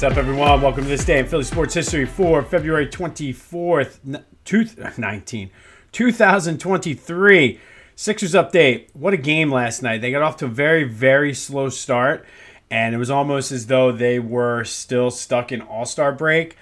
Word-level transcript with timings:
What's 0.00 0.12
up, 0.12 0.18
everyone? 0.18 0.62
Welcome 0.62 0.84
to 0.84 0.88
this 0.88 1.04
day 1.04 1.18
in 1.18 1.26
Philly 1.26 1.44
sports 1.44 1.74
history 1.74 2.06
for 2.06 2.42
February 2.42 2.86
24th, 2.86 3.98
19, 4.98 5.50
2023. 5.92 7.60
Sixers 7.96 8.32
update. 8.32 8.88
What 8.94 9.12
a 9.12 9.18
game 9.18 9.52
last 9.52 9.82
night. 9.82 10.00
They 10.00 10.10
got 10.10 10.22
off 10.22 10.38
to 10.38 10.46
a 10.46 10.48
very, 10.48 10.84
very 10.84 11.34
slow 11.34 11.68
start, 11.68 12.24
and 12.70 12.94
it 12.94 12.98
was 12.98 13.10
almost 13.10 13.52
as 13.52 13.66
though 13.66 13.92
they 13.92 14.18
were 14.18 14.64
still 14.64 15.10
stuck 15.10 15.52
in 15.52 15.60
All 15.60 15.84
Star 15.84 16.12
break. 16.12 16.56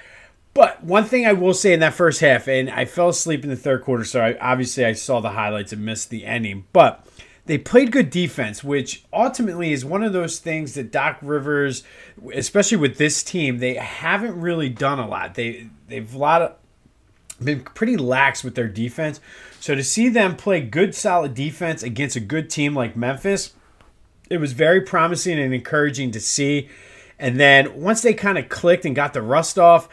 But 0.52 0.82
one 0.82 1.04
thing 1.04 1.24
I 1.24 1.32
will 1.32 1.54
say 1.54 1.72
in 1.72 1.78
that 1.78 1.94
first 1.94 2.20
half, 2.20 2.48
and 2.48 2.68
I 2.68 2.86
fell 2.86 3.10
asleep 3.10 3.44
in 3.44 3.50
the 3.50 3.56
third 3.56 3.84
quarter, 3.84 4.02
so 4.02 4.20
I, 4.20 4.36
obviously 4.40 4.84
I 4.84 4.94
saw 4.94 5.20
the 5.20 5.30
highlights 5.30 5.72
and 5.72 5.84
missed 5.84 6.10
the 6.10 6.26
ending. 6.26 6.64
But 6.72 7.06
they 7.48 7.56
played 7.56 7.90
good 7.90 8.10
defense, 8.10 8.62
which 8.62 9.04
ultimately 9.10 9.72
is 9.72 9.82
one 9.82 10.02
of 10.02 10.12
those 10.12 10.38
things 10.38 10.74
that 10.74 10.92
Doc 10.92 11.16
Rivers, 11.22 11.82
especially 12.34 12.76
with 12.76 12.98
this 12.98 13.24
team, 13.24 13.56
they 13.56 13.74
haven't 13.74 14.38
really 14.38 14.68
done 14.68 14.98
a 14.98 15.08
lot. 15.08 15.34
They 15.34 15.70
they've 15.88 16.14
a 16.14 16.18
lot 16.18 16.42
of 16.42 16.54
been 17.42 17.62
pretty 17.62 17.96
lax 17.96 18.44
with 18.44 18.54
their 18.54 18.68
defense. 18.68 19.18
So 19.60 19.74
to 19.74 19.82
see 19.82 20.10
them 20.10 20.36
play 20.36 20.60
good, 20.60 20.94
solid 20.94 21.34
defense 21.34 21.82
against 21.82 22.16
a 22.16 22.20
good 22.20 22.50
team 22.50 22.74
like 22.74 22.96
Memphis, 22.96 23.54
it 24.28 24.38
was 24.38 24.52
very 24.52 24.82
promising 24.82 25.38
and 25.38 25.54
encouraging 25.54 26.10
to 26.10 26.20
see. 26.20 26.68
And 27.18 27.40
then 27.40 27.80
once 27.80 28.02
they 28.02 28.12
kind 28.12 28.36
of 28.36 28.50
clicked 28.50 28.84
and 28.84 28.94
got 28.94 29.14
the 29.14 29.22
rust 29.22 29.58
off, 29.58 29.88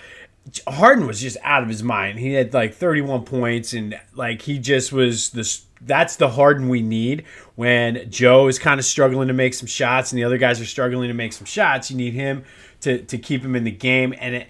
Harden 0.68 1.08
was 1.08 1.22
just 1.22 1.38
out 1.41 1.63
of 1.63 1.70
his 1.70 1.84
mind. 1.84 2.20
He 2.20 2.34
had 2.34 2.54
like 2.54 2.74
31 2.74 3.24
points 3.24 3.72
and 3.72 3.98
like 4.13 4.41
he 4.41 4.60
just 4.60 4.91
was 4.91 5.30
this 5.30 5.66
that's 5.85 6.16
the 6.16 6.30
Harden 6.30 6.70
we 6.70 6.81
need 6.81 7.25
when 7.55 8.09
Joe 8.09 8.48
is 8.48 8.59
kind 8.59 8.80
of 8.80 8.85
struggling 8.85 9.27
to 9.27 9.34
make 9.34 9.54
some 9.54 9.68
shots 9.68 10.12
and 10.12 10.20
the 10.20 10.23
other 10.23 10.37
guys 10.37 10.60
are 10.60 10.65
struggling 10.65 11.07
to 11.07 11.13
make 11.13 11.34
some 11.34 11.46
shots. 11.46 11.91
You 11.91 11.98
need 11.98 12.13
him 12.13 12.43
to 12.82 12.99
to 13.04 13.18
keep 13.18 13.43
him 13.43 13.55
in 13.55 13.63
the 13.63 13.71
game 13.71 14.13
and 14.20 14.35
it, 14.35 14.48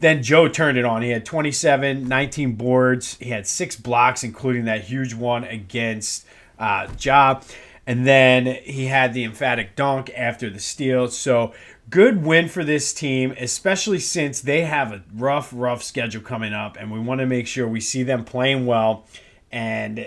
then 0.00 0.22
Joe 0.22 0.48
turned 0.48 0.76
it 0.76 0.84
on. 0.84 1.02
He 1.02 1.10
had 1.10 1.24
27, 1.24 2.06
19 2.06 2.56
boards. 2.56 3.16
He 3.20 3.30
had 3.30 3.46
six 3.46 3.76
blocks, 3.76 4.22
including 4.22 4.64
that 4.66 4.82
huge 4.82 5.14
one 5.14 5.44
against 5.44 6.26
uh, 6.58 6.88
Job. 6.88 7.44
And 7.86 8.06
then 8.06 8.46
he 8.64 8.86
had 8.86 9.14
the 9.14 9.24
emphatic 9.24 9.76
dunk 9.76 10.10
after 10.16 10.50
the 10.50 10.58
steal. 10.58 11.08
So 11.08 11.54
good 11.90 12.24
win 12.24 12.48
for 12.48 12.64
this 12.64 12.92
team, 12.92 13.34
especially 13.38 13.98
since 13.98 14.40
they 14.40 14.62
have 14.62 14.92
a 14.92 15.02
rough, 15.14 15.50
rough 15.54 15.82
schedule 15.82 16.22
coming 16.22 16.52
up, 16.52 16.76
and 16.78 16.90
we 16.90 16.98
want 16.98 17.20
to 17.20 17.26
make 17.26 17.46
sure 17.46 17.68
we 17.68 17.80
see 17.80 18.02
them 18.02 18.24
playing 18.24 18.66
well 18.66 19.06
and 19.52 20.06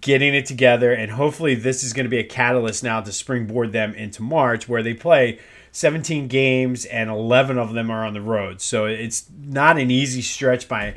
getting 0.00 0.34
it 0.34 0.46
together. 0.46 0.92
And 0.92 1.12
hopefully, 1.12 1.54
this 1.54 1.82
is 1.82 1.92
going 1.92 2.04
to 2.04 2.10
be 2.10 2.18
a 2.18 2.24
catalyst 2.24 2.82
now 2.82 3.00
to 3.00 3.12
springboard 3.12 3.72
them 3.72 3.94
into 3.94 4.22
March, 4.22 4.68
where 4.68 4.82
they 4.82 4.94
play 4.94 5.38
17 5.72 6.28
games 6.28 6.84
and 6.86 7.10
11 7.10 7.58
of 7.58 7.74
them 7.74 7.90
are 7.90 8.04
on 8.04 8.14
the 8.14 8.22
road. 8.22 8.60
So 8.60 8.86
it's 8.86 9.28
not 9.38 9.78
an 9.78 9.90
easy 9.90 10.22
stretch 10.22 10.68
by 10.68 10.94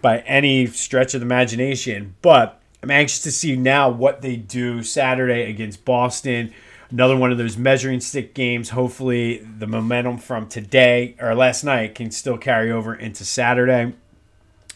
by 0.00 0.18
any 0.20 0.66
stretch 0.66 1.14
of 1.14 1.20
the 1.20 1.26
imagination, 1.26 2.16
but 2.22 2.60
I'm 2.82 2.90
anxious 2.90 3.22
to 3.22 3.30
see 3.30 3.54
now 3.54 3.88
what 3.88 4.20
they 4.20 4.34
do 4.34 4.82
Saturday 4.82 5.48
against 5.48 5.84
Boston 5.84 6.52
another 6.92 7.16
one 7.16 7.32
of 7.32 7.38
those 7.38 7.56
measuring 7.56 8.00
stick 8.00 8.34
games. 8.34 8.70
Hopefully, 8.70 9.38
the 9.58 9.66
momentum 9.66 10.18
from 10.18 10.46
today 10.46 11.16
or 11.18 11.34
last 11.34 11.64
night 11.64 11.94
can 11.94 12.10
still 12.10 12.38
carry 12.38 12.70
over 12.70 12.94
into 12.94 13.24
Saturday. 13.24 13.94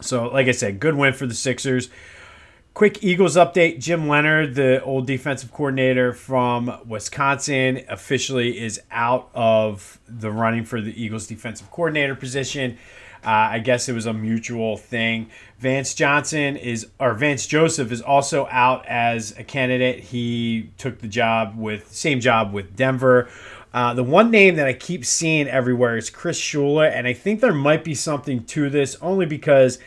So, 0.01 0.29
like 0.29 0.49
I 0.49 0.53
said, 0.53 0.81
good 0.81 0.97
win 0.97 1.13
for 1.13 1.27
the 1.27 1.35
Sixers. 1.35 1.91
Quick 2.77 3.03
Eagles 3.03 3.37
update 3.37 3.79
Jim 3.79 4.07
Leonhard, 4.07 4.55
the 4.55 4.83
old 4.83 5.07
defensive 5.07 5.51
coordinator 5.51 6.13
from 6.13 6.79
Wisconsin, 6.87 7.83
officially 7.89 8.59
is 8.59 8.83
out 8.91 9.31
of 9.33 9.99
the 10.07 10.31
running 10.31 10.63
for 10.63 10.83
the 10.83 10.93
Eagles 11.03 11.27
defensive 11.27 11.71
coordinator 11.71 12.15
position. 12.15 12.77
Uh, 13.25 13.31
I 13.31 13.61
guess 13.61 13.89
it 13.89 13.95
was 13.95 14.05
a 14.05 14.13
mutual 14.13 14.77
thing. 14.77 15.31
Vance 15.59 15.95
Johnson 15.95 16.59
is, 16.59 16.89
or 17.01 17.15
Vance 17.15 17.47
Joseph 17.47 17.91
is 17.91 18.03
also 18.03 18.47
out 18.51 18.85
as 18.85 19.31
a 19.39 19.43
candidate. 19.43 20.01
He 20.01 20.69
took 20.77 20.99
the 20.99 21.09
job 21.09 21.57
with, 21.57 21.91
same 21.91 22.21
job 22.21 22.53
with 22.53 22.77
Denver. 22.77 23.31
Uh, 23.73 23.95
the 23.95 24.05
one 24.05 24.31
name 24.31 24.57
that 24.57 24.67
I 24.67 24.75
keep 24.75 25.07
seeing 25.07 25.49
everywhere 25.49 25.97
is 25.97 26.11
Chris 26.11 26.39
Shula, 26.39 26.91
and 26.93 27.07
I 27.07 27.15
think 27.15 27.41
there 27.41 27.55
might 27.55 27.85
be 27.85 27.95
something 27.95 28.45
to 28.45 28.69
this 28.69 28.99
only 29.01 29.25
because 29.25 29.79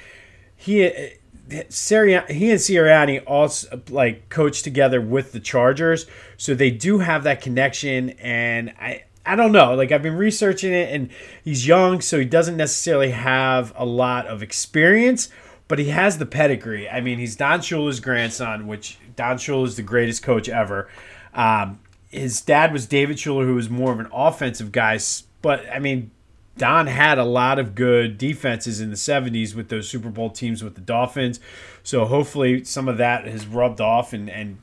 he. 0.58 1.19
Sirianni, 1.50 2.30
he 2.30 2.52
and 2.52 2.60
Sirianni 2.60 3.24
also 3.26 3.82
like 3.90 4.30
coach 4.30 4.62
together 4.64 5.02
with 5.02 5.32
the 5.32 5.40
Chargers, 5.40 6.06
so 6.38 6.54
they 6.54 6.72
do 6.72 7.00
have 7.00 7.24
that 7.24 7.42
connection. 7.42 8.12
And 8.12 8.72
I, 8.80 9.04
I 9.26 9.36
don't 9.36 9.52
know. 9.52 9.74
Like 9.76 9.92
I've 9.92 10.04
been 10.04 10.16
researching 10.16 10.74
it, 10.74 10.94
and 10.94 11.10
he's 11.44 11.68
young, 11.68 12.02
so 12.02 12.20
he 12.20 12.26
doesn't 12.26 12.58
necessarily 12.58 13.12
have 13.12 13.74
a 13.76 13.86
lot 13.86 14.28
of 14.28 14.44
experience, 14.44 15.30
but 15.68 15.80
he 15.80 15.90
has 15.90 16.18
the 16.18 16.26
pedigree. 16.26 16.88
I 16.88 17.02
mean, 17.02 17.20
he's 17.20 17.36
Don 17.36 17.60
Shula's 17.60 18.00
grandson, 18.00 18.68
which 18.68 18.98
Don 19.16 19.38
Shula 19.38 19.66
is 19.66 19.76
the 19.76 19.84
greatest 19.84 20.24
coach 20.24 20.48
ever. 20.50 20.88
Um, 21.34 21.80
his 22.10 22.42
dad 22.42 22.74
was 22.74 22.88
David 22.88 23.18
Shula, 23.18 23.46
who 23.46 23.56
was 23.56 23.70
more 23.70 23.92
of 23.92 24.00
an 24.00 24.10
offensive 24.12 24.72
guy, 24.72 25.00
but 25.42 25.66
I 25.72 25.80
mean, 25.80 26.12
Don 26.58 26.88
had 26.88 27.18
a 27.18 27.24
lot 27.24 27.58
of 27.58 27.74
good 27.74 28.18
defenses 28.18 28.82
in 28.82 28.90
the 28.90 28.96
70s 28.96 29.56
with 29.56 29.70
those 29.70 29.88
Super 29.88 30.10
Bowl 30.10 30.30
teams 30.30 30.64
with 30.64 30.76
the 30.76 30.82
Dolphins. 30.82 31.40
So 31.84 32.06
hopefully 32.06 32.66
some 32.66 32.90
of 32.90 32.98
that 32.98 33.26
has 33.26 33.48
rubbed 33.48 33.80
off 33.80 34.12
and, 34.12 34.30
and 34.30 34.58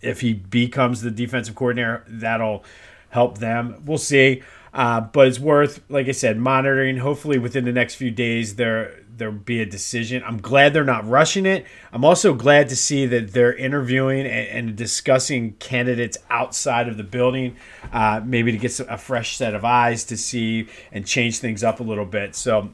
if 0.00 0.20
he 0.20 0.32
becomes 0.32 1.02
the 1.02 1.10
defensive 1.10 1.54
coordinator, 1.54 2.04
that'll 2.08 2.64
help 3.10 3.38
them. 3.38 3.82
We'll 3.84 3.98
see. 3.98 4.42
Uh, 4.72 5.00
but 5.00 5.26
it's 5.28 5.40
worth, 5.40 5.82
like 5.88 6.08
I 6.08 6.12
said, 6.12 6.38
monitoring. 6.38 6.98
Hopefully, 6.98 7.38
within 7.38 7.64
the 7.64 7.72
next 7.72 7.94
few 7.94 8.10
days, 8.10 8.56
there 8.56 9.00
there'll 9.18 9.34
be 9.34 9.60
a 9.60 9.66
decision. 9.66 10.22
I'm 10.24 10.40
glad 10.40 10.72
they're 10.72 10.84
not 10.84 11.06
rushing 11.06 11.44
it. 11.44 11.66
I'm 11.92 12.04
also 12.04 12.34
glad 12.34 12.68
to 12.70 12.76
see 12.76 13.06
that 13.06 13.32
they're 13.32 13.54
interviewing 13.54 14.20
and, 14.20 14.48
and 14.68 14.76
discussing 14.76 15.52
candidates 15.54 16.16
outside 16.30 16.88
of 16.88 16.96
the 16.96 17.04
building, 17.04 17.56
uh, 17.92 18.20
maybe 18.24 18.52
to 18.52 18.58
get 18.58 18.78
a 18.80 18.96
fresh 18.96 19.36
set 19.36 19.54
of 19.54 19.64
eyes 19.64 20.04
to 20.04 20.16
see 20.16 20.68
and 20.92 21.06
change 21.06 21.38
things 21.38 21.62
up 21.62 21.80
a 21.80 21.82
little 21.82 22.06
bit. 22.06 22.34
So, 22.34 22.70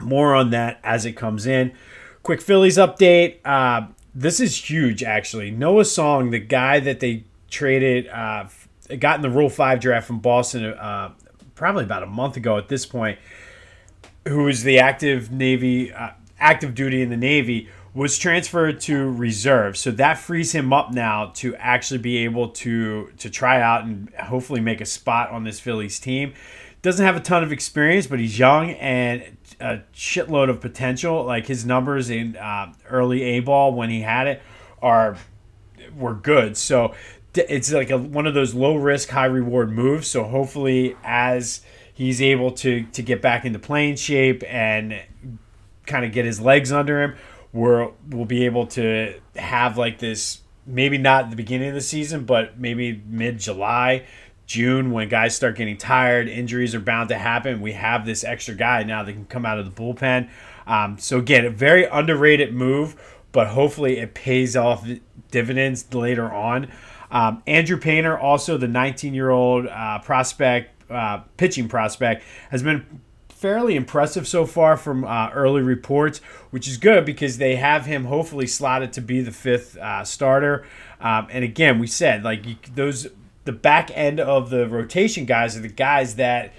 more 0.00 0.34
on 0.34 0.50
that 0.50 0.80
as 0.82 1.04
it 1.04 1.12
comes 1.12 1.46
in. 1.46 1.72
Quick 2.22 2.40
Phillies 2.40 2.76
update. 2.76 3.38
Uh, 3.44 3.88
this 4.14 4.40
is 4.40 4.70
huge, 4.70 5.02
actually. 5.02 5.50
Noah 5.50 5.84
Song, 5.84 6.30
the 6.30 6.38
guy 6.38 6.80
that 6.80 7.00
they 7.00 7.24
traded 7.50 8.08
uh, 8.08 8.46
got 8.98 9.16
in 9.16 9.22
the 9.22 9.30
Rule 9.30 9.50
5 9.50 9.80
draft 9.80 10.06
from 10.06 10.20
Boston 10.20 10.64
uh, 10.64 11.12
probably 11.54 11.84
about 11.84 12.02
a 12.02 12.06
month 12.06 12.36
ago 12.36 12.56
at 12.56 12.68
this 12.68 12.86
point, 12.86 13.18
who 14.28 14.44
was 14.44 14.62
the 14.62 14.78
active 14.78 15.30
Navy, 15.32 15.92
uh, 15.92 16.10
active 16.38 16.74
duty 16.74 17.02
in 17.02 17.10
the 17.10 17.16
Navy, 17.16 17.68
was 17.94 18.18
transferred 18.18 18.80
to 18.80 19.10
reserve. 19.10 19.76
So 19.76 19.90
that 19.92 20.18
frees 20.18 20.52
him 20.52 20.72
up 20.72 20.92
now 20.92 21.32
to 21.36 21.56
actually 21.56 21.98
be 21.98 22.18
able 22.18 22.50
to 22.50 23.10
to 23.18 23.30
try 23.30 23.60
out 23.60 23.84
and 23.84 24.10
hopefully 24.14 24.60
make 24.60 24.80
a 24.80 24.86
spot 24.86 25.30
on 25.30 25.44
this 25.44 25.58
Phillies 25.58 25.98
team. 25.98 26.34
Doesn't 26.80 27.04
have 27.04 27.16
a 27.16 27.20
ton 27.20 27.42
of 27.42 27.50
experience, 27.50 28.06
but 28.06 28.20
he's 28.20 28.38
young 28.38 28.70
and 28.70 29.36
a 29.58 29.80
shitload 29.92 30.48
of 30.48 30.60
potential. 30.60 31.24
Like 31.24 31.46
his 31.46 31.66
numbers 31.66 32.08
in 32.08 32.36
uh, 32.36 32.72
early 32.88 33.22
A 33.22 33.40
ball 33.40 33.74
when 33.74 33.90
he 33.90 34.02
had 34.02 34.28
it 34.28 34.42
are 34.80 35.16
were 35.96 36.14
good. 36.14 36.56
So 36.56 36.94
it's 37.34 37.72
like 37.72 37.90
a, 37.90 37.98
one 37.98 38.26
of 38.26 38.34
those 38.34 38.54
low 38.54 38.76
risk, 38.76 39.08
high 39.08 39.26
reward 39.26 39.72
moves. 39.72 40.06
So 40.08 40.24
hopefully, 40.24 40.96
as 41.02 41.62
he's 41.98 42.22
able 42.22 42.52
to 42.52 42.84
to 42.84 43.02
get 43.02 43.20
back 43.20 43.44
into 43.44 43.58
playing 43.58 43.96
shape 43.96 44.44
and 44.46 45.02
kind 45.84 46.04
of 46.04 46.12
get 46.12 46.24
his 46.24 46.40
legs 46.40 46.70
under 46.70 47.02
him, 47.02 47.16
we're 47.52 47.90
we'll 48.08 48.24
be 48.24 48.46
able 48.46 48.66
to 48.68 49.20
have 49.34 49.76
like 49.76 49.98
this. 49.98 50.40
Maybe 50.64 50.98
not 50.98 51.30
the 51.30 51.36
beginning 51.36 51.70
of 51.70 51.74
the 51.74 51.80
season, 51.80 52.24
but 52.24 52.60
maybe 52.60 53.02
mid 53.06 53.38
July, 53.38 54.04
June, 54.46 54.92
when 54.92 55.08
guys 55.08 55.34
start 55.34 55.56
getting 55.56 55.78
tired, 55.78 56.28
injuries 56.28 56.74
are 56.74 56.80
bound 56.80 57.08
to 57.08 57.16
happen. 57.18 57.60
We 57.60 57.72
have 57.72 58.06
this 58.06 58.22
extra 58.22 58.54
guy 58.54 58.82
now 58.84 59.02
that 59.02 59.12
can 59.12 59.24
come 59.24 59.46
out 59.46 59.58
of 59.58 59.64
the 59.64 59.72
bullpen. 59.72 60.28
Um, 60.66 60.98
so 60.98 61.18
again, 61.18 61.46
a 61.46 61.50
very 61.50 61.86
underrated 61.86 62.54
move, 62.54 62.94
but 63.32 63.48
hopefully 63.48 63.98
it 63.98 64.12
pays 64.12 64.56
off 64.56 64.86
dividends 65.30 65.92
later 65.92 66.30
on. 66.30 66.70
Um, 67.10 67.42
Andrew 67.46 67.78
Painter, 67.78 68.18
also 68.18 68.58
the 68.58 68.68
19 68.68 69.14
year 69.14 69.30
old 69.30 69.66
uh, 69.66 70.00
prospect, 70.00 70.77
uh, 70.90 71.18
pitching 71.36 71.68
prospect, 71.68 72.24
has 72.50 72.62
been 72.62 73.00
fairly 73.28 73.76
impressive 73.76 74.26
so 74.26 74.44
far 74.44 74.76
from 74.76 75.04
uh, 75.04 75.30
early 75.30 75.62
reports, 75.62 76.18
which 76.50 76.66
is 76.66 76.76
good 76.76 77.04
because 77.04 77.38
they 77.38 77.54
have 77.54 77.86
him 77.86 78.06
hopefully 78.06 78.46
slotted 78.46 78.92
to 78.92 79.00
be 79.00 79.20
the 79.20 79.30
fifth 79.30 79.76
uh, 79.76 80.04
starter. 80.04 80.66
Um, 81.00 81.28
and 81.30 81.44
again, 81.44 81.78
we 81.78 81.86
said 81.86 82.24
like 82.24 82.44
you, 82.44 82.56
those 82.74 83.06
the 83.44 83.52
back 83.52 83.90
end 83.94 84.18
of 84.18 84.50
the 84.50 84.68
rotation 84.68 85.24
guys 85.24 85.56
are 85.56 85.60
the 85.60 85.68
guys 85.68 86.16
that 86.16 86.52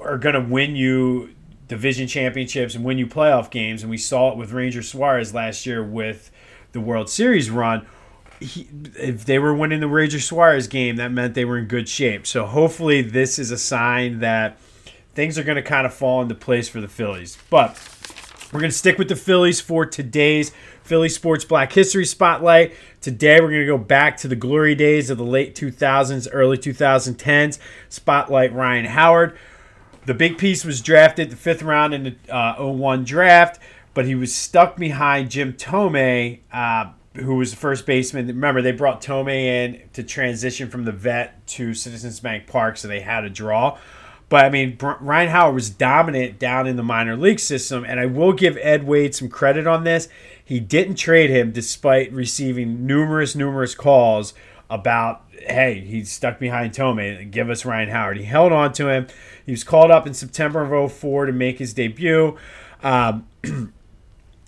are 0.00 0.18
going 0.18 0.34
to 0.34 0.40
win 0.40 0.76
you 0.76 1.34
division 1.68 2.06
championships 2.06 2.74
and 2.74 2.84
win 2.84 2.98
you 2.98 3.06
playoff 3.06 3.50
games. 3.50 3.82
And 3.82 3.90
we 3.90 3.98
saw 3.98 4.30
it 4.30 4.38
with 4.38 4.52
Ranger 4.52 4.82
Suarez 4.82 5.34
last 5.34 5.66
year 5.66 5.82
with 5.82 6.30
the 6.72 6.80
World 6.80 7.10
Series 7.10 7.50
run 7.50 7.86
if 8.96 9.24
they 9.24 9.38
were 9.38 9.54
winning 9.54 9.80
the 9.80 9.88
Ranger 9.88 10.20
Suarez 10.20 10.66
game, 10.66 10.96
that 10.96 11.12
meant 11.12 11.34
they 11.34 11.44
were 11.44 11.58
in 11.58 11.66
good 11.66 11.88
shape. 11.88 12.26
So 12.26 12.46
hopefully, 12.46 13.02
this 13.02 13.38
is 13.38 13.50
a 13.50 13.58
sign 13.58 14.20
that 14.20 14.58
things 15.14 15.38
are 15.38 15.44
going 15.44 15.56
to 15.56 15.62
kind 15.62 15.86
of 15.86 15.94
fall 15.94 16.22
into 16.22 16.34
place 16.34 16.68
for 16.68 16.80
the 16.80 16.88
Phillies. 16.88 17.38
But 17.50 17.78
we're 18.52 18.60
going 18.60 18.70
to 18.70 18.76
stick 18.76 18.98
with 18.98 19.08
the 19.08 19.16
Phillies 19.16 19.60
for 19.60 19.86
today's 19.86 20.52
Philly 20.82 21.08
Sports 21.08 21.44
Black 21.44 21.72
History 21.72 22.04
Spotlight. 22.04 22.74
Today, 23.00 23.40
we're 23.40 23.48
going 23.48 23.60
to 23.60 23.66
go 23.66 23.78
back 23.78 24.16
to 24.18 24.28
the 24.28 24.36
glory 24.36 24.74
days 24.74 25.10
of 25.10 25.18
the 25.18 25.24
late 25.24 25.54
2000s, 25.54 26.28
early 26.32 26.58
2010s. 26.58 27.58
Spotlight 27.88 28.52
Ryan 28.52 28.86
Howard. 28.86 29.36
The 30.04 30.14
big 30.14 30.36
piece 30.36 30.64
was 30.64 30.80
drafted 30.80 31.30
the 31.30 31.36
fifth 31.36 31.62
round 31.62 31.94
in 31.94 32.02
the 32.02 32.34
uh, 32.34 32.62
01 32.62 33.04
draft, 33.04 33.60
but 33.94 34.04
he 34.04 34.14
was 34.14 34.34
stuck 34.34 34.76
behind 34.76 35.30
Jim 35.30 35.52
Thome, 35.52 36.40
uh, 36.52 36.90
who 37.14 37.36
was 37.36 37.50
the 37.50 37.56
first 37.56 37.86
baseman. 37.86 38.26
Remember, 38.26 38.62
they 38.62 38.72
brought 38.72 39.02
Thome 39.02 39.28
in 39.28 39.82
to 39.92 40.02
transition 40.02 40.70
from 40.70 40.84
the 40.84 40.92
vet 40.92 41.46
to 41.48 41.74
Citizens 41.74 42.20
Bank 42.20 42.46
Park, 42.46 42.76
so 42.76 42.88
they 42.88 43.00
had 43.00 43.24
a 43.24 43.30
draw. 43.30 43.78
But 44.28 44.46
I 44.46 44.48
mean, 44.48 44.78
Ryan 44.80 45.28
Howard 45.28 45.54
was 45.54 45.68
dominant 45.68 46.38
down 46.38 46.66
in 46.66 46.76
the 46.76 46.82
minor 46.82 47.16
league 47.16 47.38
system, 47.38 47.84
and 47.84 48.00
I 48.00 48.06
will 48.06 48.32
give 48.32 48.56
Ed 48.62 48.86
Wade 48.86 49.14
some 49.14 49.28
credit 49.28 49.66
on 49.66 49.84
this. 49.84 50.08
He 50.42 50.58
didn't 50.58 50.94
trade 50.94 51.28
him 51.28 51.52
despite 51.52 52.10
receiving 52.12 52.86
numerous, 52.86 53.34
numerous 53.34 53.74
calls 53.74 54.32
about, 54.70 55.22
hey, 55.32 55.80
he's 55.80 56.10
stuck 56.10 56.38
behind 56.38 56.72
Thome. 56.72 57.30
Give 57.30 57.50
us 57.50 57.66
Ryan 57.66 57.90
Howard. 57.90 58.16
He 58.16 58.24
held 58.24 58.52
on 58.52 58.72
to 58.72 58.88
him. 58.88 59.06
He 59.44 59.52
was 59.52 59.64
called 59.64 59.90
up 59.90 60.06
in 60.06 60.14
September 60.14 60.62
of 60.62 60.92
04 60.92 61.26
to 61.26 61.32
make 61.32 61.58
his 61.58 61.74
debut. 61.74 62.38
Um, 62.82 63.26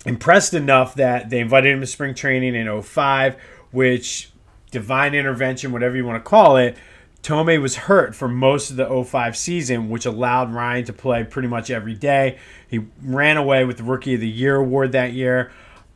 impressed 0.05 0.53
enough 0.53 0.95
that 0.95 1.29
they 1.29 1.39
invited 1.39 1.73
him 1.73 1.81
to 1.81 1.87
spring 1.87 2.13
training 2.13 2.55
in 2.55 2.81
05, 2.81 3.35
which 3.71 4.31
divine 4.71 5.15
intervention, 5.15 5.71
whatever 5.71 5.95
you 5.95 6.05
want 6.05 6.23
to 6.23 6.29
call 6.29 6.57
it, 6.57 6.77
Thome 7.23 7.59
was 7.59 7.75
hurt 7.75 8.13
for 8.13 8.27
most 8.27 8.69
of 8.69 8.75
the 8.75 9.03
05 9.03 9.35
season, 9.35 9.89
which 9.89 10.05
allowed 10.05 10.53
Ryan 10.53 10.85
to 10.85 10.93
play 10.93 11.23
pretty 11.23 11.47
much 11.47 11.71
every 11.71 11.95
day. 11.95 12.37
He 12.67 12.81
ran 13.01 13.35
away 13.35 13.65
with 13.65 13.77
the 13.77 13.83
Rookie 13.83 14.13
of 14.13 14.19
the 14.19 14.29
Year 14.29 14.57
award 14.57 14.91
that 14.91 15.13
year. 15.13 15.51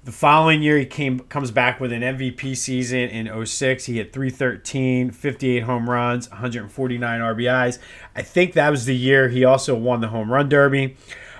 The 0.05 0.11
following 0.11 0.63
year, 0.63 0.79
he 0.79 0.87
came 0.87 1.19
comes 1.19 1.51
back 1.51 1.79
with 1.79 1.91
an 1.91 2.01
MVP 2.01 2.57
season 2.57 3.09
in 3.09 3.45
06. 3.45 3.85
He 3.85 3.97
hit 3.97 4.11
313, 4.11 5.11
58 5.11 5.59
home 5.63 5.87
runs, 5.87 6.27
149 6.31 7.19
RBIs. 7.19 7.77
I 8.15 8.23
think 8.23 8.53
that 8.53 8.71
was 8.71 8.85
the 8.85 8.95
year 8.95 9.29
he 9.29 9.45
also 9.45 9.75
won 9.75 10.01
the 10.01 10.07
home 10.07 10.31
run 10.31 10.49
derby. 10.49 10.97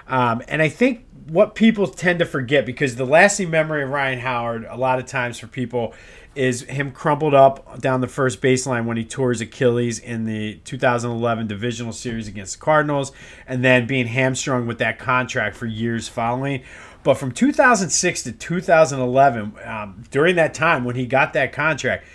Um, 0.08 0.44
and 0.48 0.62
I 0.62 0.70
think 0.70 1.06
what 1.30 1.56
people 1.56 1.88
tend 1.88 2.20
to 2.20 2.26
forget, 2.26 2.66
because 2.66 2.96
the 2.96 3.06
lasting 3.06 3.50
memory 3.50 3.84
of 3.84 3.90
Ryan 3.90 4.20
Howard, 4.20 4.66
a 4.70 4.78
lot 4.78 5.00
of 5.00 5.06
times 5.06 5.40
for 5.40 5.48
people, 5.48 5.94
is 6.36 6.64
him 6.64 6.92
crumpled 6.92 7.34
up 7.34 7.80
down 7.80 8.02
the 8.02 8.08
first 8.08 8.42
baseline 8.42 8.86
when 8.86 8.98
he 8.98 9.04
tore 9.04 9.30
his 9.30 9.42
Achilles 9.42 10.00
in 10.00 10.26
the 10.26 10.56
2011 10.64 11.48
divisional 11.48 11.92
series 11.92 12.28
against 12.28 12.60
the 12.60 12.66
Cardinals, 12.66 13.12
and 13.48 13.64
then 13.64 13.88
being 13.88 14.08
hamstrung 14.08 14.66
with 14.66 14.78
that 14.80 15.00
contract 15.00 15.56
for 15.56 15.66
years 15.66 16.08
following. 16.08 16.64
But 17.04 17.16
from 17.16 17.32
2006 17.32 18.24
to 18.24 18.32
2011, 18.32 19.54
um, 19.64 20.04
during 20.12 20.36
that 20.36 20.54
time 20.54 20.84
when 20.84 20.96
he 20.96 21.06
got 21.06 21.34
that 21.34 21.54
contract, 21.54 22.06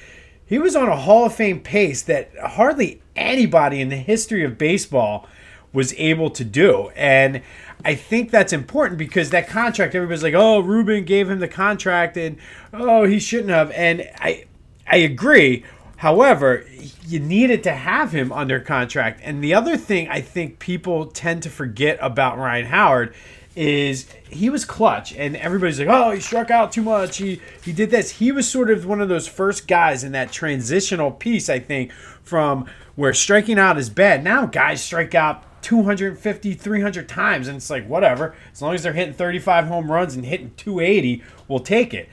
he 0.47 0.59
was 0.59 0.77
on 0.77 0.89
a 0.89 0.97
Hall 0.97 1.25
of 1.25 1.35
Fame 1.35 1.61
pace 1.61 2.03
that 2.03 2.31
hardly 2.39 3.01
anybody 3.17 3.81
in 3.81 3.89
the 3.89 3.97
history 3.97 4.45
of 4.45 4.59
baseball 4.59 5.27
was 5.73 5.93
able 5.95 6.31
to 6.31 6.45
do. 6.45 6.91
And 6.95 7.43
I 7.85 7.95
think 7.95 8.31
that's 8.31 8.53
important 8.53 8.99
because 8.99 9.31
that 9.31 9.49
contract, 9.49 9.95
everybody's 9.95 10.23
like, 10.23 10.35
oh, 10.35 10.61
Ruben 10.61 11.05
gave 11.05 11.31
him 11.31 11.39
the 11.39 11.49
contract 11.49 12.17
and 12.17 12.39
oh, 12.73 13.05
he 13.05 13.19
shouldn't 13.19 13.51
have. 13.51 13.71
And 13.73 14.09
I 14.19 14.45
I 14.87 14.99
agree. 14.99 15.65
However, 15.97 16.67
you 17.07 17.21
needed 17.21 17.63
to 17.65 17.73
have 17.73 18.13
him 18.13 18.33
under 18.33 18.61
contract. 18.61 19.21
And 19.23 19.43
the 19.43 19.55
other 19.55 19.77
thing 19.77 20.09
I 20.09 20.21
think 20.21 20.59
people 20.59 21.07
tend 21.07 21.43
to 21.45 21.51
forget 21.51 21.99
about 22.01 22.37
Ryan 22.37 22.67
Howard 22.67 23.15
is 23.57 24.07
he 24.29 24.51
was 24.51 24.65
clutch 24.65 25.13
and 25.13 25.37
everybody's 25.37 25.79
like 25.79 25.89
oh 25.89 26.11
he 26.11 26.21
struck 26.21 26.51
out 26.51 26.73
too 26.73 26.83
much 26.83 27.19
he 27.19 27.41
he 27.63 27.73
did 27.73 27.89
this 27.89 28.11
he 28.11 28.33
was 28.33 28.51
sort 28.51 28.69
of 28.69 28.85
one 28.85 29.01
of 29.01 29.09
those 29.09 29.29
first 29.29 29.69
guys 29.69 30.03
in 30.03 30.11
that 30.11 30.33
transitional 30.33 31.13
piece 31.13 31.49
i 31.49 31.59
think 31.59 31.93
from 32.25 32.67
where 32.97 33.15
striking 33.15 33.57
out 33.57 33.79
is 33.79 33.89
bad 33.89 34.25
now 34.25 34.45
guys 34.45 34.83
strike 34.83 35.15
out 35.15 35.45
250, 35.65 36.55
300 36.55 37.09
times. 37.09 37.49
And 37.49 37.57
it's 37.57 37.71
like, 37.71 37.89
whatever. 37.89 38.37
As 38.53 38.63
long 38.63 38.75
as 38.75 38.83
they're 38.83 38.93
hitting 38.93 39.15
35 39.15 39.67
home 39.67 39.91
runs 39.91 40.15
and 40.15 40.25
hitting 40.25 40.53
280, 40.57 41.23
we'll 41.49 41.59
take 41.59 41.93
it. 41.93 42.09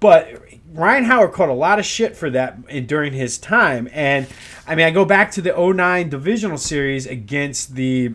But 0.00 0.42
Ryan 0.72 1.04
Howard 1.04 1.32
caught 1.32 1.48
a 1.48 1.54
lot 1.54 1.78
of 1.78 1.84
shit 1.84 2.16
for 2.16 2.30
that 2.30 2.86
during 2.86 3.12
his 3.12 3.38
time. 3.38 3.88
And 3.92 4.26
I 4.66 4.74
mean, 4.74 4.86
I 4.86 4.90
go 4.90 5.04
back 5.04 5.30
to 5.32 5.42
the 5.42 5.52
09 5.52 6.08
divisional 6.08 6.58
series 6.58 7.06
against 7.06 7.74
the 7.76 8.14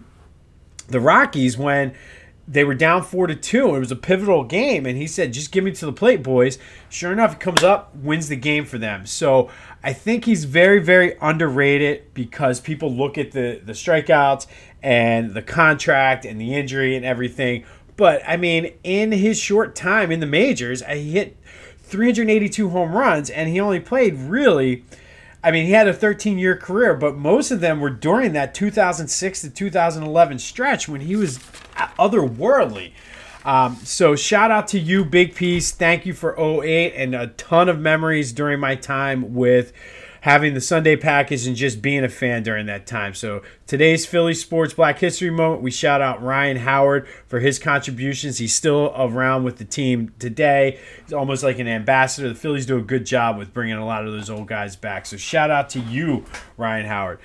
the 0.87 0.99
Rockies 0.99 1.55
when 1.55 1.93
they 2.51 2.63
were 2.63 2.73
down 2.73 3.03
four 3.03 3.27
to 3.27 3.35
two. 3.35 3.75
It 3.75 3.79
was 3.79 3.91
a 3.91 3.95
pivotal 3.95 4.43
game, 4.43 4.87
and 4.87 4.97
he 4.97 5.05
said, 5.05 5.33
"Just 5.33 5.51
give 5.51 5.63
me 5.63 5.71
to 5.71 5.85
the 5.85 5.93
plate, 5.93 6.23
boys." 6.23 6.57
Sure 6.89 7.11
enough, 7.11 7.33
he 7.33 7.39
comes 7.39 7.63
up, 7.63 7.95
wins 7.95 8.27
the 8.27 8.35
game 8.35 8.65
for 8.65 8.79
them. 8.79 9.05
So 9.05 9.49
I 9.83 9.93
think 9.93 10.25
he's 10.25 10.45
very, 10.45 10.79
very 10.79 11.15
underrated 11.21 12.13
because 12.15 12.59
people 12.59 12.91
look 12.91 13.19
at 13.19 13.31
the 13.31 13.61
the 13.63 13.73
strikeouts 13.73 14.47
and 14.81 15.35
the 15.35 15.43
contract 15.43 16.25
and 16.25 16.41
the 16.41 16.55
injury 16.55 16.95
and 16.95 17.05
everything. 17.05 17.65
But 17.95 18.23
I 18.27 18.35
mean, 18.35 18.73
in 18.83 19.11
his 19.11 19.39
short 19.39 19.75
time 19.75 20.11
in 20.11 20.19
the 20.19 20.25
majors, 20.25 20.81
he 20.81 21.11
hit 21.11 21.37
382 21.77 22.69
home 22.69 22.93
runs, 22.93 23.29
and 23.29 23.47
he 23.47 23.59
only 23.59 23.79
played 23.79 24.15
really. 24.17 24.85
I 25.43 25.51
mean, 25.51 25.65
he 25.65 25.71
had 25.71 25.87
a 25.87 25.93
13 25.93 26.37
year 26.37 26.57
career, 26.57 26.93
but 26.93 27.15
most 27.15 27.51
of 27.51 27.61
them 27.61 27.79
were 27.79 27.89
during 27.89 28.33
that 28.33 28.53
2006 28.53 29.41
to 29.41 29.49
2011 29.49 30.39
stretch 30.39 30.89
when 30.89 31.01
he 31.01 31.15
was 31.15 31.37
otherworldly. 31.97 32.91
Um, 33.45 33.77
so, 33.77 34.15
shout 34.17 34.51
out 34.51 34.67
to 34.69 34.79
you, 34.79 35.05
Big 35.05 35.33
Piece. 35.33 35.71
Thank 35.71 36.05
you 36.05 36.13
for 36.13 36.37
08 36.37 36.93
and 36.93 37.15
a 37.15 37.27
ton 37.27 37.69
of 37.69 37.79
memories 37.79 38.33
during 38.33 38.59
my 38.59 38.75
time 38.75 39.33
with 39.33 39.71
having 40.21 40.53
the 40.53 40.61
Sunday 40.61 40.95
package 40.95 41.47
and 41.47 41.55
just 41.55 41.81
being 41.81 42.03
a 42.03 42.09
fan 42.09 42.43
during 42.43 42.65
that 42.65 42.85
time. 42.85 43.13
So 43.13 43.41
today's 43.67 44.05
Philly 44.05 44.33
Sports 44.33 44.73
Black 44.73 44.99
History 44.99 45.29
Moment, 45.29 45.61
we 45.61 45.71
shout 45.71 46.01
out 46.01 46.21
Ryan 46.21 46.57
Howard 46.57 47.07
for 47.27 47.39
his 47.39 47.59
contributions. 47.59 48.37
He's 48.37 48.55
still 48.55 48.93
around 48.97 49.43
with 49.43 49.57
the 49.57 49.65
team 49.65 50.13
today. 50.19 50.79
He's 51.03 51.13
almost 51.13 51.43
like 51.43 51.59
an 51.59 51.67
ambassador. 51.67 52.27
The 52.29 52.35
Phillies 52.35 52.65
do 52.65 52.77
a 52.77 52.81
good 52.81 53.05
job 53.05 53.37
with 53.37 53.53
bringing 53.53 53.77
a 53.77 53.85
lot 53.85 54.05
of 54.05 54.11
those 54.11 54.29
old 54.29 54.47
guys 54.47 54.75
back. 54.75 55.05
So 55.05 55.17
shout 55.17 55.51
out 55.51 55.69
to 55.71 55.79
you, 55.79 56.25
Ryan 56.57 56.85
Howard. 56.85 57.19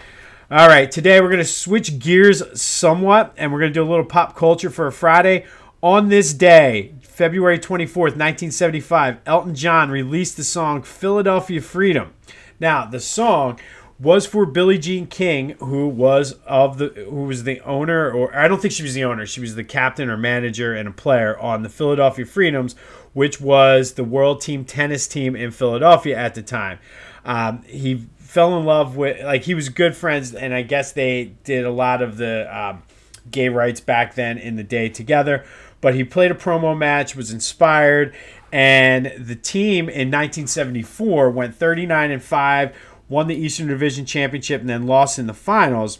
All 0.51 0.69
right, 0.69 0.91
today 0.91 1.21
we're 1.21 1.31
going 1.31 1.39
to 1.39 1.45
switch 1.45 1.99
gears 1.99 2.43
somewhat 2.61 3.35
and 3.37 3.53
we're 3.53 3.61
going 3.61 3.73
to 3.73 3.75
do 3.75 3.83
a 3.83 3.89
little 3.89 4.05
pop 4.05 4.37
culture 4.37 4.71
for 4.71 4.87
a 4.87 4.93
Friday. 4.93 5.47
On 5.83 6.09
this 6.09 6.33
day, 6.33 6.95
February 7.03 7.59
24th, 7.59 8.17
1975, 8.17 9.19
Elton 9.27 9.55
John 9.55 9.91
released 9.91 10.37
the 10.37 10.45
song 10.45 10.83
Philadelphia 10.83 11.61
Freedom. 11.61 12.13
Now, 12.61 12.87
the 12.87 13.01
song 13.01 13.59
was 13.99 14.27
for 14.27 14.45
Billie 14.45 14.79
Jean 14.79 15.07
King, 15.07 15.51
who 15.61 15.89
was 15.89 16.33
of 16.47 16.79
the 16.79 16.89
who 16.89 17.25
was 17.25 17.45
the 17.45 17.61
owner, 17.61 18.11
or 18.11 18.35
I 18.37 18.49
don't 18.49 18.61
think 18.61 18.73
she 18.75 18.83
was 18.83 18.95
the 18.95 19.05
owner. 19.05 19.25
She 19.27 19.41
was 19.41 19.55
the 19.55 19.65
captain 19.65 20.09
or 20.11 20.17
manager 20.17 20.75
and 20.75 20.89
a 20.89 20.93
player 20.93 21.39
on 21.39 21.63
the 21.63 21.69
Philadelphia 21.69 22.27
Freedoms, 22.27 22.75
which 23.13 23.41
was 23.41 23.93
the 23.93 24.05
world 24.05 24.41
team 24.41 24.65
tennis 24.65 25.07
team 25.07 25.37
in 25.37 25.51
Philadelphia 25.51 26.17
at 26.17 26.35
the 26.35 26.43
time. 26.43 26.79
Um, 27.25 27.63
he 27.63 28.07
fell 28.19 28.59
in 28.59 28.65
love 28.65 28.97
with 28.97 29.25
like 29.25 29.45
he 29.45 29.55
was 29.55 29.69
good 29.69 29.97
friends, 29.97 30.35
and 30.35 30.53
I 30.53 30.63
guess 30.63 30.93
they 30.93 31.35
did 31.45 31.65
a 31.65 31.71
lot 31.71 32.03
of 32.03 32.17
the 32.17 32.47
um, 32.57 32.83
gay 33.31 33.49
rights 33.49 33.81
back 33.81 34.15
then 34.15 34.39
in 34.39 34.57
the 34.57 34.65
day 34.65 34.89
together. 34.89 35.45
But 35.81 35.95
he 35.95 36.03
played 36.03 36.31
a 36.31 36.35
promo 36.35 36.77
match, 36.77 37.15
was 37.15 37.31
inspired, 37.31 38.15
and 38.55 39.13
the 39.19 39.35
team 39.35 39.89
in 39.89 40.13
1974 40.13 41.29
went 41.29 41.57
39 41.57 42.13
and 42.13 42.23
5, 42.23 42.77
won 43.09 43.27
the 43.27 43.35
Eastern 43.35 43.67
Division 43.67 44.07
Championship, 44.07 44.61
and 44.61 44.71
then 44.71 44.87
lost 44.87 45.19
in 45.19 45.27
the 45.27 45.35
finals. 45.35 45.99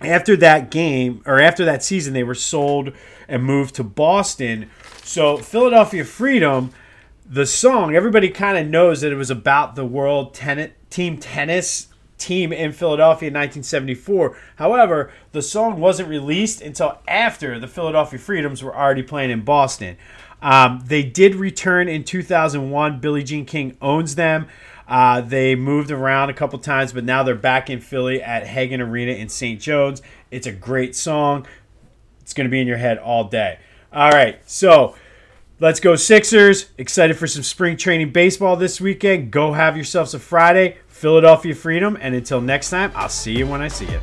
After 0.00 0.36
that 0.38 0.72
game, 0.72 1.22
or 1.24 1.40
after 1.40 1.64
that 1.64 1.84
season, 1.84 2.12
they 2.12 2.24
were 2.24 2.34
sold 2.34 2.92
and 3.28 3.44
moved 3.44 3.76
to 3.76 3.84
Boston. 3.84 4.68
So, 5.04 5.36
Philadelphia 5.36 6.04
Freedom, 6.04 6.72
the 7.24 7.46
song, 7.46 7.94
everybody 7.94 8.30
kind 8.30 8.58
of 8.58 8.66
knows 8.66 9.02
that 9.02 9.12
it 9.12 9.16
was 9.16 9.30
about 9.30 9.76
the 9.76 9.84
world 9.86 10.34
ten- 10.34 10.72
team 10.90 11.18
tennis 11.18 11.86
team 12.18 12.52
in 12.52 12.72
Philadelphia 12.72 13.28
in 13.28 13.34
1974. 13.34 14.36
However, 14.56 15.12
the 15.30 15.40
song 15.40 15.78
wasn't 15.78 16.08
released 16.08 16.60
until 16.60 16.98
after 17.06 17.60
the 17.60 17.68
Philadelphia 17.68 18.18
Freedoms 18.18 18.60
were 18.60 18.76
already 18.76 19.04
playing 19.04 19.30
in 19.30 19.42
Boston. 19.42 19.96
Um, 20.42 20.82
they 20.86 21.02
did 21.02 21.34
return 21.34 21.88
in 21.88 22.04
2001. 22.04 23.00
Billie 23.00 23.22
Jean 23.22 23.44
King 23.44 23.76
owns 23.80 24.14
them. 24.14 24.48
Uh, 24.88 25.20
they 25.20 25.54
moved 25.54 25.90
around 25.90 26.30
a 26.30 26.34
couple 26.34 26.58
times, 26.58 26.92
but 26.92 27.04
now 27.04 27.22
they're 27.22 27.36
back 27.36 27.70
in 27.70 27.80
Philly 27.80 28.20
at 28.20 28.46
Hagan 28.46 28.80
Arena 28.80 29.12
in 29.12 29.28
St. 29.28 29.60
Joe's. 29.60 30.02
It's 30.30 30.48
a 30.48 30.52
great 30.52 30.96
song. 30.96 31.46
It's 32.20 32.32
going 32.32 32.46
to 32.46 32.50
be 32.50 32.60
in 32.60 32.66
your 32.66 32.76
head 32.76 32.98
all 32.98 33.24
day. 33.24 33.60
All 33.92 34.10
right, 34.10 34.40
so 34.50 34.96
let's 35.60 35.78
go 35.78 35.94
Sixers. 35.94 36.70
Excited 36.76 37.16
for 37.16 37.26
some 37.26 37.44
spring 37.44 37.76
training 37.76 38.10
baseball 38.10 38.56
this 38.56 38.80
weekend. 38.80 39.30
Go 39.30 39.52
have 39.52 39.76
yourselves 39.76 40.12
a 40.14 40.18
Friday. 40.18 40.78
Philadelphia 40.88 41.54
Freedom. 41.54 41.96
And 42.00 42.14
until 42.14 42.40
next 42.40 42.70
time, 42.70 42.92
I'll 42.94 43.08
see 43.08 43.38
you 43.38 43.46
when 43.46 43.62
I 43.62 43.68
see 43.68 43.86
you. 43.86 44.00